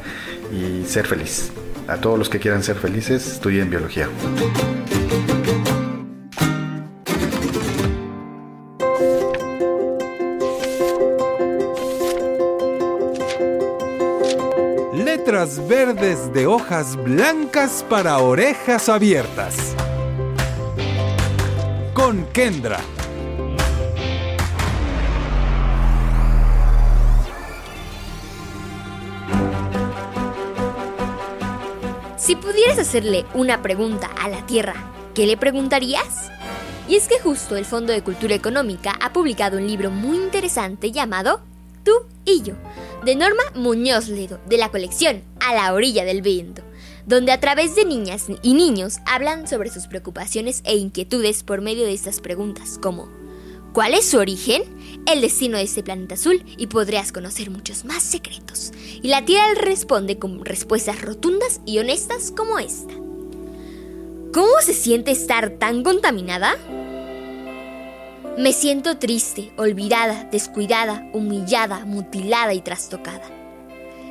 [0.51, 1.53] y ser feliz.
[1.87, 4.09] A todos los que quieran ser felices, estudien biología.
[15.67, 19.75] Verdes de hojas blancas para orejas abiertas.
[21.93, 22.79] Con Kendra.
[32.17, 34.75] Si pudieras hacerle una pregunta a la Tierra,
[35.13, 36.31] ¿qué le preguntarías?
[36.87, 40.91] Y es que justo el Fondo de Cultura Económica ha publicado un libro muy interesante
[40.91, 41.41] llamado
[41.83, 41.91] Tú
[42.25, 42.53] y yo,
[43.03, 46.63] de Norma Muñoz Ledo, de la colección A la orilla del viento,
[47.05, 51.85] donde a través de niñas y niños hablan sobre sus preocupaciones e inquietudes por medio
[51.85, 53.09] de estas preguntas como
[53.73, 54.63] cuál es su origen,
[55.05, 58.71] el destino de este planeta azul y podrás conocer muchos más secretos.
[59.01, 62.93] Y la Tierra responde con respuestas rotundas y honestas como esta.
[64.33, 66.57] ¿Cómo se siente estar tan contaminada?
[68.37, 73.23] Me siento triste, olvidada, descuidada, humillada, mutilada y trastocada.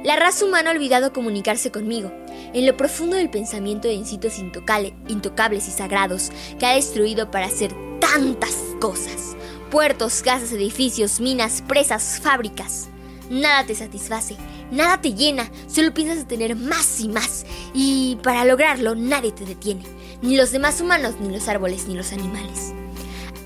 [0.03, 2.13] La raza humana ha olvidado comunicarse conmigo,
[2.53, 7.73] en lo profundo del pensamiento de intocale- intocables y sagrados que ha destruido para hacer
[8.01, 9.37] tantas cosas.
[9.71, 12.89] Puertos, casas, edificios, minas, presas, fábricas.
[13.31, 14.37] Nada te satisface,
[14.73, 17.47] nada te llena, solo piensas en tener más y más.
[17.75, 19.85] Y para lograrlo nadie te detiene,
[20.21, 22.73] ni los demás humanos, ni los árboles, ni los animales.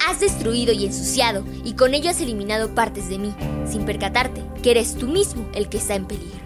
[0.08, 3.34] Has destruido y ensuciado, y con ello has eliminado partes de mí,
[3.70, 6.40] sin percatarte que eres tú mismo el que está en peligro.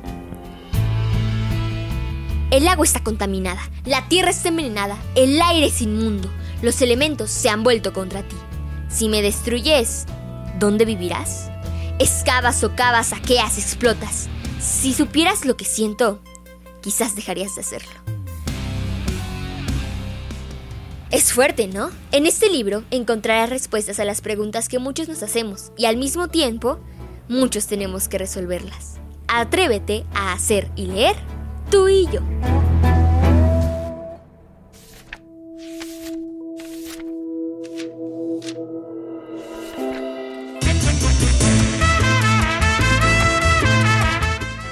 [2.51, 6.31] El agua está contaminada, la tierra está envenenada, el aire es inmundo,
[6.63, 8.37] los elementos se han vuelto contra ti.
[8.89, 10.07] Si me destruyes,
[10.59, 11.51] ¿dónde vivirás?
[11.99, 14.29] Excavas, socavas, saqueas, explotas.
[14.61, 16.21] Si supieras lo que siento,
[16.81, 18.14] quizás dejarías de hacerlo.
[21.15, 21.93] Es fuerte, ¿no?
[22.11, 26.27] En este libro encontrarás respuestas a las preguntas que muchos nos hacemos y al mismo
[26.27, 26.81] tiempo
[27.29, 28.97] muchos tenemos que resolverlas.
[29.29, 31.15] Atrévete a hacer y leer
[31.71, 32.21] tú y yo.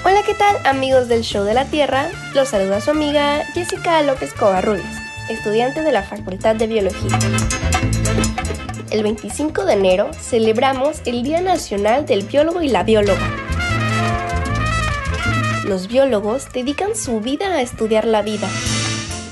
[0.03, 2.09] Hola, ¿qué tal amigos del Show de la Tierra?
[2.35, 7.17] Los saluda su amiga Jessica López Covarrubias, estudiante de la Facultad de Biología.
[8.91, 13.29] El 25 de enero celebramos el Día Nacional del Biólogo y la Bióloga.
[15.65, 18.49] Los biólogos dedican su vida a estudiar la vida.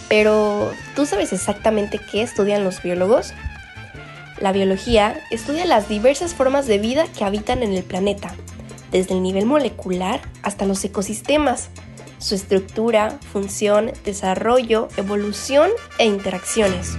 [0.09, 3.33] Pero, ¿tú sabes exactamente qué estudian los biólogos?
[4.39, 8.33] La biología estudia las diversas formas de vida que habitan en el planeta,
[8.91, 11.69] desde el nivel molecular hasta los ecosistemas,
[12.21, 16.97] su estructura, función, desarrollo, evolución e interacciones.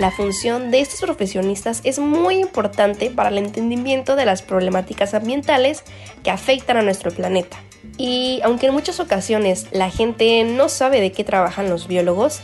[0.00, 5.84] La función de estos profesionistas es muy importante para el entendimiento de las problemáticas ambientales
[6.24, 7.58] que afectan a nuestro planeta.
[7.96, 12.40] Y aunque en muchas ocasiones la gente no sabe de qué trabajan los biólogos,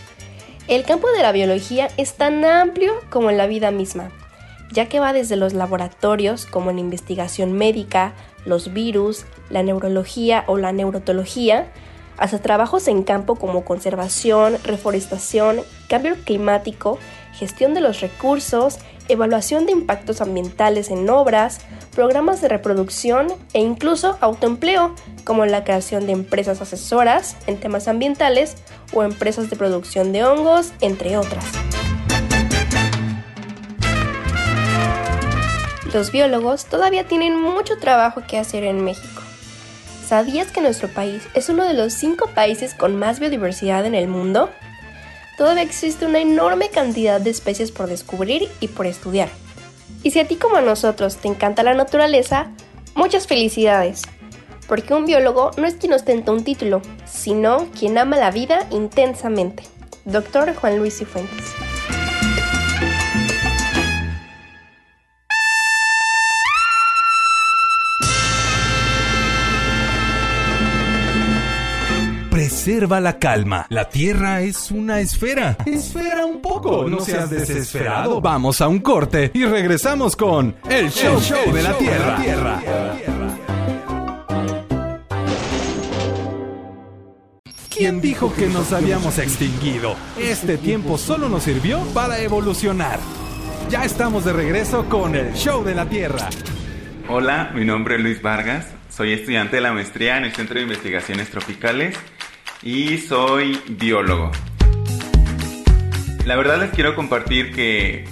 [0.68, 4.10] el campo de la biología es tan amplio como la vida misma,
[4.70, 8.14] ya que va desde los laboratorios como en investigación médica,
[8.46, 11.70] los virus, la neurología o la neurotología,
[12.16, 16.98] hasta trabajos en campo como conservación, reforestación, cambio climático,
[17.34, 18.78] gestión de los recursos,
[19.08, 21.60] evaluación de impactos ambientales en obras,
[21.94, 24.94] programas de reproducción e incluso autoempleo,
[25.24, 28.56] como la creación de empresas asesoras en temas ambientales
[28.92, 31.44] o empresas de producción de hongos, entre otras.
[35.96, 39.22] Los biólogos todavía tienen mucho trabajo que hacer en México.
[40.06, 44.06] ¿Sabías que nuestro país es uno de los cinco países con más biodiversidad en el
[44.06, 44.50] mundo?
[45.38, 49.30] Todavía existe una enorme cantidad de especies por descubrir y por estudiar.
[50.02, 52.48] Y si a ti como a nosotros te encanta la naturaleza,
[52.94, 54.02] muchas felicidades.
[54.68, 59.62] Porque un biólogo no es quien ostenta un título, sino quien ama la vida intensamente.
[60.04, 61.54] Doctor Juan Luis Cifuentes.
[72.66, 73.66] Preserva la calma.
[73.68, 75.56] La Tierra es una esfera.
[75.64, 76.88] Esfera un poco.
[76.88, 78.20] No seas desesperado.
[78.20, 82.60] Vamos a un corte y regresamos con El Show, Show de la Tierra.
[87.70, 89.94] ¿Quién dijo que nos habíamos extinguido?
[90.18, 92.98] Este tiempo solo nos sirvió para evolucionar.
[93.70, 96.28] Ya estamos de regreso con el Show de la Tierra.
[97.08, 100.62] Hola, mi nombre es Luis Vargas, soy estudiante de la maestría en el Centro de
[100.62, 101.96] Investigaciones Tropicales
[102.66, 104.32] y soy biólogo.
[106.24, 108.04] La verdad les quiero compartir que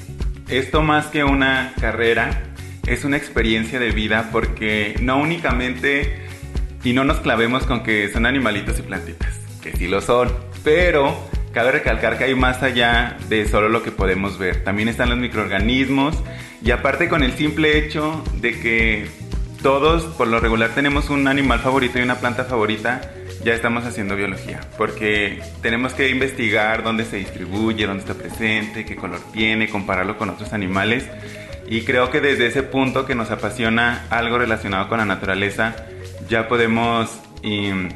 [0.48, 2.54] esto más que una carrera
[2.86, 6.22] es una experiencia de vida porque no únicamente
[6.84, 10.32] y no nos clavemos con que son animalitos y plantitas, que sí lo son,
[10.62, 11.18] pero
[11.52, 14.62] cabe recalcar que hay más allá de solo lo que podemos ver.
[14.62, 16.16] También están los microorganismos
[16.62, 19.08] y aparte con el simple hecho de que
[19.64, 23.00] todos por lo regular tenemos un animal favorito y una planta favorita,
[23.44, 28.96] ya estamos haciendo biología, porque tenemos que investigar dónde se distribuye, dónde está presente, qué
[28.96, 31.06] color tiene, compararlo con otros animales.
[31.68, 35.76] Y creo que desde ese punto que nos apasiona algo relacionado con la naturaleza,
[36.28, 37.10] ya podemos
[37.42, 37.90] em,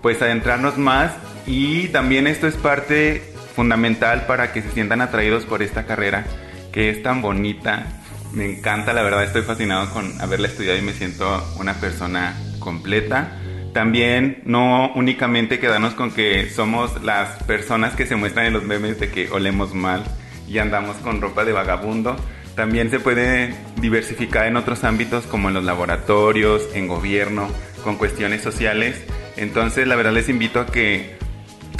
[0.00, 1.12] pues adentrarnos más
[1.46, 3.22] y también esto es parte
[3.54, 6.24] fundamental para que se sientan atraídos por esta carrera
[6.72, 7.86] que es tan bonita.
[8.32, 13.40] Me encanta, la verdad estoy fascinado con haberla estudiado y me siento una persona completa.
[13.74, 19.00] También no únicamente quedarnos con que somos las personas que se muestran en los memes
[19.00, 20.04] de que olemos mal
[20.48, 22.16] y andamos con ropa de vagabundo.
[22.54, 27.48] También se puede diversificar en otros ámbitos como en los laboratorios, en gobierno,
[27.82, 29.02] con cuestiones sociales.
[29.36, 31.16] Entonces la verdad les invito a que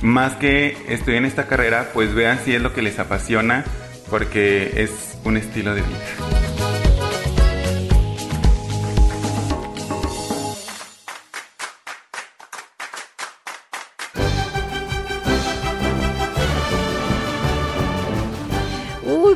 [0.03, 3.65] más que estudien esta carrera, pues vean si es lo que les apasiona,
[4.11, 6.44] porque es un estilo de vida.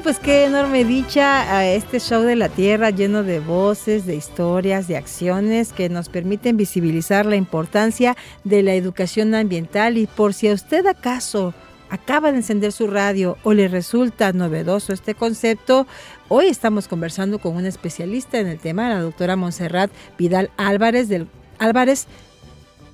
[0.03, 4.88] Pues qué enorme dicha a este show de la Tierra lleno de voces, de historias,
[4.88, 9.99] de acciones que nos permiten visibilizar la importancia de la educación ambiental.
[9.99, 11.53] Y por si a usted acaso
[11.90, 15.86] acaba de encender su radio o le resulta novedoso este concepto,
[16.28, 21.28] hoy estamos conversando con una especialista en el tema, la doctora Montserrat Vidal Álvarez del
[21.59, 22.07] Álvarez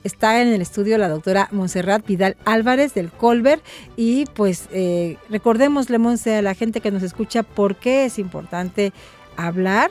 [0.04, 3.62] está en el estudio la doctora Montserrat Vidal Álvarez del Colbert
[3.96, 8.92] y pues eh, recordémosle, Monse, a la gente que nos escucha por qué es importante
[9.36, 9.90] hablar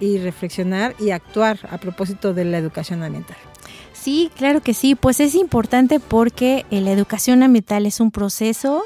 [0.00, 3.36] y reflexionar y actuar a propósito de la educación ambiental.
[3.92, 8.82] Sí, claro que sí, pues es importante porque la educación ambiental es un proceso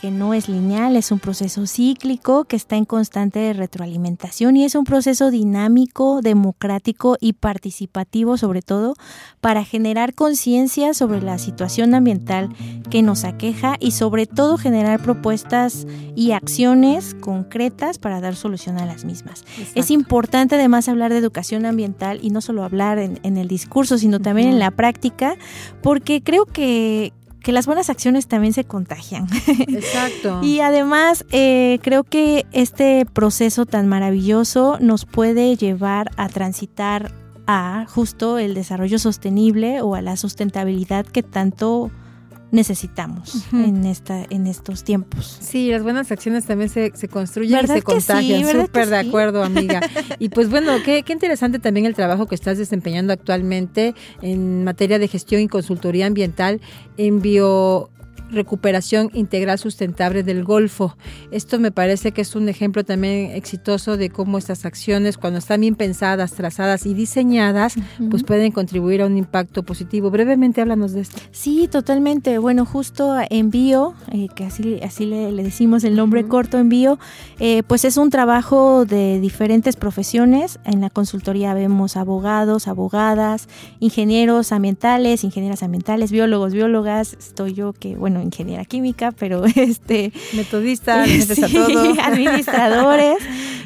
[0.00, 4.76] que no es lineal, es un proceso cíclico que está en constante retroalimentación y es
[4.76, 8.94] un proceso dinámico, democrático y participativo sobre todo
[9.40, 12.50] para generar conciencia sobre la situación ambiental
[12.90, 15.84] que nos aqueja y sobre todo generar propuestas
[16.14, 19.44] y acciones concretas para dar solución a las mismas.
[19.74, 23.98] Es importante además hablar de educación ambiental y no solo hablar en, en el discurso,
[23.98, 25.36] sino también en la práctica,
[25.82, 27.12] porque creo que,
[27.42, 29.26] que las buenas acciones también se contagian.
[29.68, 30.40] Exacto.
[30.42, 37.12] y además eh, creo que este proceso tan maravilloso nos puede llevar a transitar
[37.46, 41.90] a justo el desarrollo sostenible o a la sustentabilidad que tanto
[42.50, 45.38] necesitamos en esta en estos tiempos.
[45.40, 47.84] Sí, las buenas acciones también se, se construyen y ¿Verdad se sí?
[47.84, 48.42] contagian.
[48.44, 49.08] ¿Verdad Súper de sí?
[49.08, 49.80] acuerdo, amiga.
[50.18, 54.98] Y pues bueno, qué, qué interesante también el trabajo que estás desempeñando actualmente en materia
[54.98, 56.60] de gestión y consultoría ambiental
[56.96, 57.90] en bio
[58.30, 60.96] recuperación integral sustentable del Golfo.
[61.30, 65.60] Esto me parece que es un ejemplo también exitoso de cómo estas acciones, cuando están
[65.60, 67.74] bien pensadas, trazadas y diseñadas,
[68.10, 70.10] pues pueden contribuir a un impacto positivo.
[70.10, 71.18] Brevemente háblanos de esto.
[71.30, 72.38] Sí, totalmente.
[72.38, 76.98] Bueno, justo envío, eh, que así, así le, le decimos el nombre corto envío,
[77.38, 80.58] eh, pues es un trabajo de diferentes profesiones.
[80.64, 83.48] En la consultoría vemos abogados, abogadas,
[83.80, 87.14] ingenieros ambientales, ingenieras ambientales, biólogos, biólogas.
[87.18, 90.12] Estoy yo que, bueno, ingeniera química, pero este...
[90.34, 91.94] Metodista, le metes a Sí, todo.
[92.02, 93.18] administradores.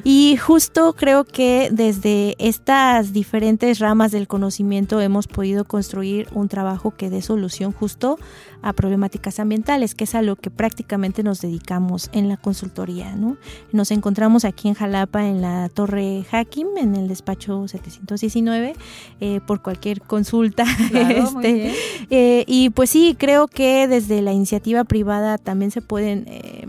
[0.04, 6.90] Y justo creo que desde estas diferentes ramas del conocimiento hemos podido construir un trabajo
[6.90, 8.18] que dé solución justo
[8.62, 13.14] a problemáticas ambientales, que es a lo que prácticamente nos dedicamos en la consultoría.
[13.14, 13.36] ¿no?
[13.72, 18.74] Nos encontramos aquí en Jalapa, en la Torre Hakim, en el despacho 719,
[19.20, 20.64] eh, por cualquier consulta.
[20.90, 21.74] Claro, este,
[22.10, 26.66] eh, y pues sí, creo que desde la iniciativa privada también se pueden eh,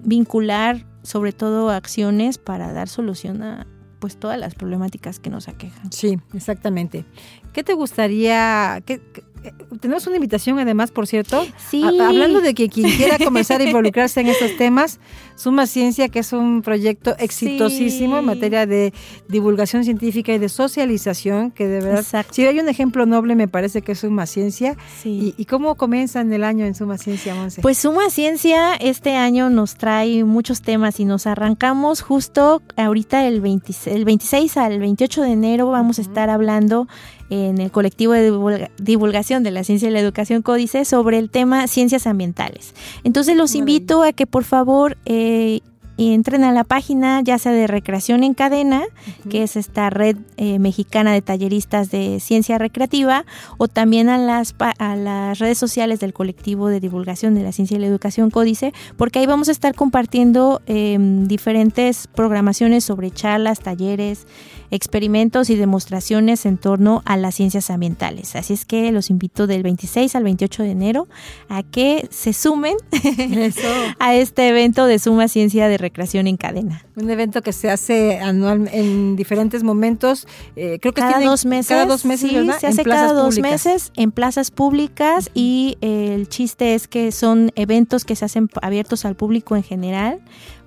[0.00, 3.66] vincular sobre todo acciones para dar solución a
[3.98, 5.90] pues todas las problemáticas que nos aquejan.
[5.90, 7.04] Sí, exactamente.
[7.52, 8.82] ¿Qué te gustaría?
[8.84, 11.46] qué- qué- eh, tenemos una invitación además, por cierto.
[11.70, 11.82] Sí.
[11.82, 15.00] Hablando de que quien quiera comenzar a involucrarse en estos temas,
[15.36, 18.92] Suma Ciencia, que es un proyecto exitosísimo en materia de
[19.28, 22.34] divulgación científica y de socialización, que de verdad, Exacto.
[22.34, 24.76] si hay un ejemplo noble, me parece que es Suma Ciencia.
[25.02, 25.34] Sí.
[25.36, 27.60] ¿Y, y cómo comienzan el año en Suma Ciencia, Monse?
[27.62, 33.40] Pues Suma Ciencia este año nos trae muchos temas y nos arrancamos justo ahorita el
[33.40, 36.88] 26, el 26 al 28 de enero vamos a estar hablando
[37.28, 41.28] en el colectivo de divulga- divulgación de la ciencia y la educación códice sobre el
[41.28, 42.72] tema ciencias ambientales.
[43.02, 45.62] Entonces los invito a que por favor eh, イ
[45.98, 48.82] entren a la página ya sea de Recreación en Cadena,
[49.30, 53.24] que es esta red eh, mexicana de talleristas de ciencia recreativa,
[53.58, 57.76] o también a las, a las redes sociales del colectivo de divulgación de la ciencia
[57.76, 63.60] y la educación Códice, porque ahí vamos a estar compartiendo eh, diferentes programaciones sobre charlas,
[63.60, 64.26] talleres,
[64.70, 68.34] experimentos y demostraciones en torno a las ciencias ambientales.
[68.34, 71.08] Así es que los invito del 26 al 28 de enero
[71.48, 72.76] a que se sumen
[73.98, 75.85] a este evento de Suma Ciencia de Recreación
[76.26, 76.84] en Cadena.
[76.96, 80.26] Un evento que se hace anual en diferentes momentos.
[80.56, 81.68] eh, creo que cada tienen- dos meses.
[81.68, 82.58] Cada dos meses, sí, ¿verdad?
[82.60, 83.66] Se En hace plazas cada dos públicas.
[83.66, 88.48] meses en plazas públicas y eh, el chiste es que son eventos que se hacen
[88.62, 90.20] abiertos al público en general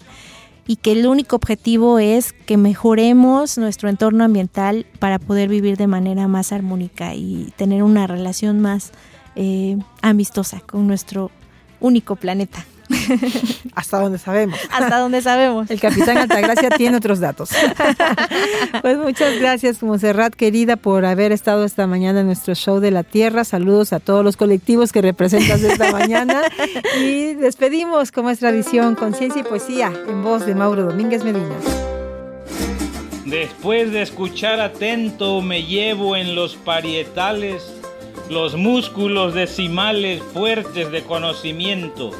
[0.68, 5.88] y que el único objetivo es que mejoremos nuestro entorno ambiental para poder vivir de
[5.88, 8.92] manera más armónica y tener una relación más
[9.36, 11.32] eh, amistosa con nuestro
[11.80, 12.66] único planeta.
[13.76, 14.60] Hasta donde sabemos.
[14.72, 15.70] Hasta donde sabemos.
[15.70, 17.50] El capitán Altagracia tiene otros datos.
[18.82, 23.04] Pues muchas gracias, Monserrat, querida, por haber estado esta mañana en nuestro show de la
[23.04, 23.44] Tierra.
[23.44, 26.42] Saludos a todos los colectivos que representas esta mañana.
[27.00, 31.56] Y despedimos, como es tradición, con ciencia y poesía, en voz de Mauro Domínguez Medina.
[33.26, 37.64] Después de escuchar atento me llevo en los parietales
[38.32, 42.12] los músculos decimales fuertes de conocimiento,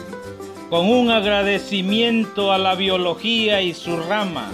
[0.72, 4.48] con un agradecimiento a la biología y su rama.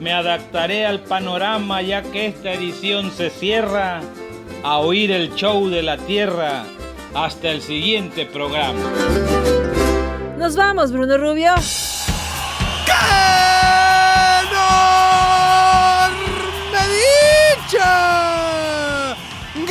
[0.00, 4.00] Me adaptaré al panorama ya que esta edición se cierra
[4.62, 6.64] a oír el show de la Tierra
[7.14, 8.90] hasta el siguiente programa.
[10.38, 11.52] Nos vamos, Bruno Rubio.
[17.68, 18.23] ¡Dicha!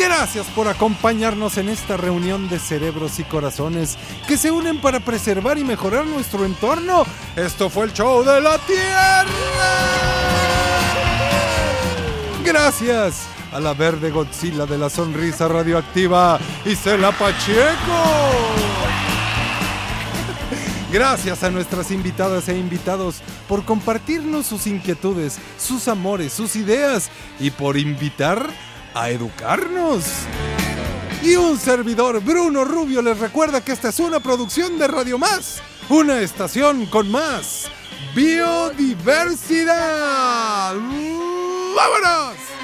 [0.04, 3.98] Gracias por acompañarnos en esta reunión de cerebros y corazones
[4.28, 7.06] que se unen para preservar y mejorar nuestro entorno.
[7.38, 9.26] Esto fue el show de la Tierra.
[12.44, 18.04] Gracias a la verde Godzilla de la sonrisa radioactiva, Isela Pacheco.
[20.92, 27.52] Gracias a nuestras invitadas e invitados por compartirnos sus inquietudes, sus amores, sus ideas y
[27.52, 28.50] por invitar
[28.94, 30.06] a educarnos.
[31.22, 35.62] Y un servidor, Bruno Rubio, les recuerda que esta es una producción de Radio Más,
[35.90, 37.70] una estación con más
[38.16, 40.76] biodiversidad.
[41.76, 42.63] ¡Vámonos!